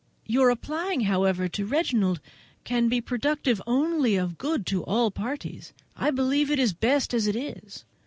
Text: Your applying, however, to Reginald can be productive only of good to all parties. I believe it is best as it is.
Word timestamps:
Your 0.25 0.49
applying, 0.49 1.01
however, 1.01 1.47
to 1.49 1.63
Reginald 1.63 2.21
can 2.63 2.89
be 2.89 2.99
productive 3.01 3.61
only 3.67 4.15
of 4.15 4.39
good 4.39 4.65
to 4.65 4.83
all 4.83 5.11
parties. 5.11 5.73
I 5.95 6.09
believe 6.09 6.49
it 6.49 6.57
is 6.57 6.73
best 6.73 7.13
as 7.13 7.27
it 7.27 7.35
is. 7.35 7.85